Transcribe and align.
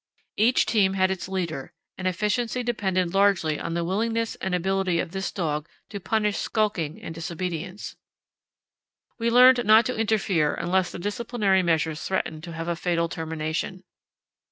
Each 0.35 0.65
team 0.65 0.93
had 0.95 1.11
its 1.11 1.29
leader, 1.29 1.73
and 1.95 2.07
efficiency 2.07 2.63
depended 2.63 3.13
largely 3.13 3.59
on 3.59 3.75
the 3.75 3.83
willingness 3.85 4.33
and 4.37 4.55
ability 4.55 4.97
of 4.99 5.11
this 5.11 5.31
dog 5.31 5.69
to 5.91 5.99
punish 5.99 6.39
skulking 6.39 6.99
and 7.03 7.13
disobedience. 7.13 7.95
We 9.19 9.29
learned 9.29 9.63
not 9.63 9.85
to 9.85 9.95
interfere 9.95 10.55
unless 10.55 10.91
the 10.91 10.97
disciplinary 10.97 11.61
measures 11.61 12.01
threatened 12.03 12.43
to 12.45 12.53
have 12.53 12.67
a 12.67 12.75
fatal 12.75 13.09
termination. 13.09 13.83